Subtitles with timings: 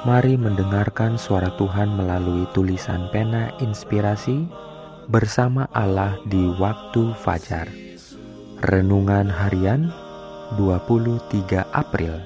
[0.00, 4.48] Mari mendengarkan suara Tuhan melalui tulisan pena inspirasi
[5.12, 7.68] bersama Allah di waktu fajar.
[8.64, 9.92] Renungan harian
[10.56, 12.16] 23 April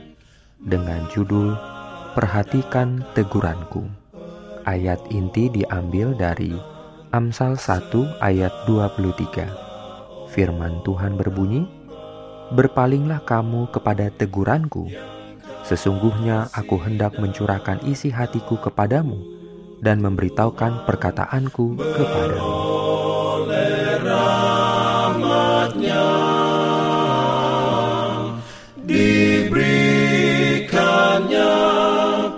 [0.63, 1.59] dengan judul
[2.15, 3.91] Perhatikan Teguranku.
[4.63, 6.55] Ayat inti diambil dari
[7.11, 7.91] Amsal 1
[8.23, 10.31] ayat 23.
[10.31, 11.67] Firman Tuhan berbunyi,
[12.55, 14.87] Berpalinglah kamu kepada teguranku,
[15.65, 19.17] Sesungguhnya aku hendak mencurahkan isi hatiku kepadamu
[19.81, 22.53] dan memberitahukan perkataanku kepadamu.
[28.85, 31.57] diberikannya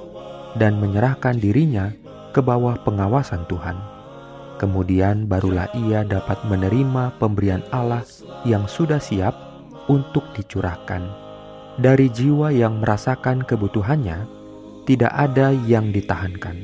[0.54, 1.90] dan menyerahkan dirinya
[2.30, 3.93] ke bawah pengawasan Tuhan
[4.64, 8.00] kemudian barulah ia dapat menerima pemberian Allah
[8.48, 9.36] yang sudah siap
[9.92, 11.04] untuk dicurahkan.
[11.76, 14.24] Dari jiwa yang merasakan kebutuhannya,
[14.88, 16.56] tidak ada yang ditahankan.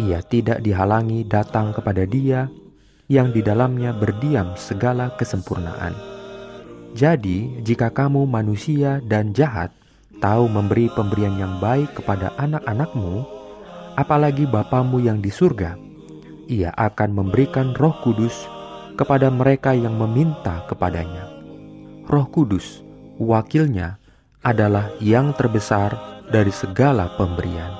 [0.00, 2.48] Ia tidak dihalangi datang kepada Dia
[3.12, 5.92] yang di dalamnya berdiam segala kesempurnaan.
[6.96, 9.68] Jadi, jika kamu manusia dan jahat,
[10.24, 13.26] tahu memberi pemberian yang baik kepada anak-anakmu,
[14.00, 15.83] apalagi Bapamu yang di surga
[16.50, 18.46] ia akan memberikan Roh Kudus
[18.94, 21.26] kepada mereka yang meminta kepadanya.
[22.06, 22.84] Roh Kudus,
[23.18, 23.98] wakilnya,
[24.44, 25.96] adalah yang terbesar
[26.28, 27.72] dari segala pemberian.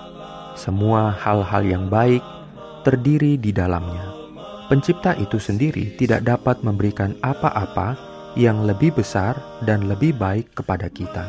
[0.56, 2.24] Semua hal-hal yang baik
[2.86, 4.14] terdiri di dalamnya.
[4.64, 7.96] Pencipta itu sendiri tidak dapat memberikan apa-apa
[8.34, 11.28] yang lebih besar dan lebih baik kepada kita.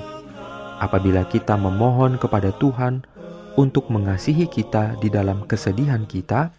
[0.80, 3.04] Apabila kita memohon kepada Tuhan
[3.56, 6.52] untuk mengasihi kita di dalam kesedihan kita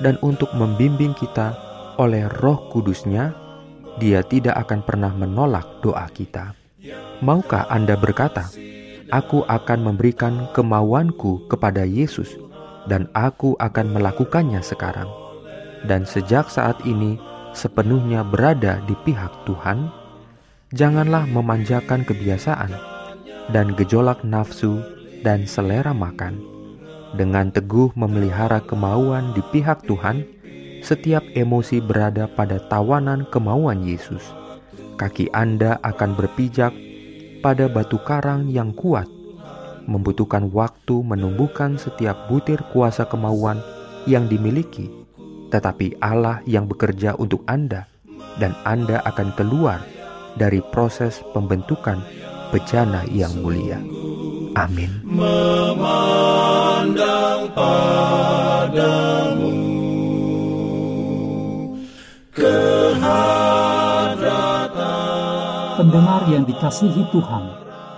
[0.00, 1.52] dan untuk membimbing kita
[2.00, 3.36] oleh roh kudusnya,
[4.00, 6.54] dia tidak akan pernah menolak doa kita.
[7.20, 8.48] Maukah Anda berkata,
[9.08, 12.36] Aku akan memberikan kemauanku kepada Yesus
[12.84, 15.08] dan aku akan melakukannya sekarang.
[15.88, 17.16] Dan sejak saat ini
[17.56, 19.88] sepenuhnya berada di pihak Tuhan,
[20.76, 22.72] janganlah memanjakan kebiasaan
[23.48, 26.38] dan gejolak nafsu dan selera makan.
[27.16, 30.26] Dengan teguh memelihara kemauan di pihak Tuhan,
[30.84, 34.22] setiap emosi berada pada tawanan kemauan Yesus.
[34.98, 36.74] Kaki Anda akan berpijak
[37.38, 39.06] pada batu karang yang kuat,
[39.86, 43.62] membutuhkan waktu menumbuhkan setiap butir kuasa kemauan
[44.10, 44.90] yang dimiliki,
[45.48, 47.86] tetapi Allah yang bekerja untuk Anda,
[48.42, 49.80] dan Anda akan keluar
[50.36, 52.02] dari proses pembentukan
[52.50, 53.78] bejana yang mulia.
[54.58, 54.90] Amin.
[55.06, 55.46] Memandang
[57.54, 59.54] padamu
[65.78, 67.44] Pendengar yang dikasihi Tuhan,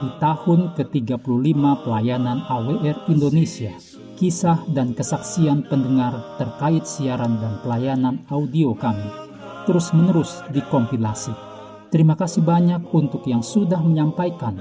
[0.04, 3.72] di tahun ke-35 pelayanan AWR Indonesia,
[4.20, 9.08] kisah dan kesaksian pendengar terkait siaran dan pelayanan audio kami
[9.64, 11.32] terus-menerus dikompilasi.
[11.88, 14.60] Terima kasih banyak untuk yang sudah menyampaikan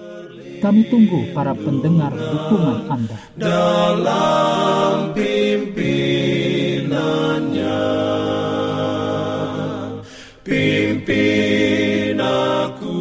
[0.61, 3.17] kami tunggu para pendengar dukungan Anda.
[3.33, 7.81] Dalam pimpinannya,
[10.45, 12.93] pimpin aku.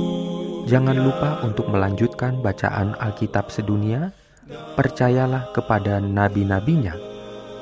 [0.64, 4.16] Jangan lupa untuk melanjutkan bacaan Alkitab sedunia.
[4.50, 6.98] percayalah kepada nabi-nabinya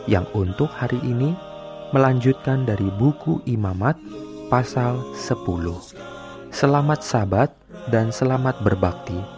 [0.09, 1.37] yang untuk hari ini
[1.93, 4.01] melanjutkan dari buku Imamat
[4.49, 5.37] pasal 10.
[6.49, 7.53] Selamat sabat
[7.93, 9.38] dan selamat berbakti.